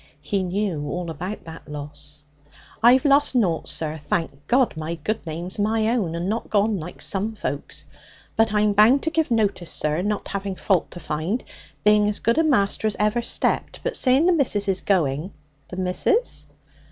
He 0.23 0.41
knew 0.41 0.89
all 0.89 1.11
about 1.11 1.43
that 1.43 1.67
loss. 1.67 2.23
'I've 2.81 3.05
lost 3.05 3.35
nought, 3.35 3.69
sir; 3.69 3.97
thank 4.09 4.47
God 4.47 4.75
my 4.75 4.95
good 4.95 5.23
name's 5.27 5.59
my 5.59 5.89
own, 5.89 6.15
and 6.15 6.27
not 6.27 6.49
gone 6.49 6.79
like 6.79 7.03
some 7.03 7.35
folk's; 7.35 7.85
but 8.35 8.51
I'm 8.51 8.73
bound 8.73 9.03
to 9.03 9.11
give 9.11 9.29
notice, 9.29 9.69
sir, 9.69 10.01
not 10.01 10.29
having 10.29 10.55
fault 10.55 10.89
to 10.89 10.99
find, 10.99 11.43
being 11.83 12.07
as 12.07 12.19
good 12.19 12.39
a 12.39 12.43
master 12.43 12.87
as 12.87 12.95
ever 12.97 13.21
stepped. 13.21 13.81
But 13.83 13.95
seeing 13.95 14.25
the 14.25 14.33
missus 14.33 14.67
is 14.67 14.81
going' 14.81 15.33
'The 15.67 15.77
missus?' 15.77 16.47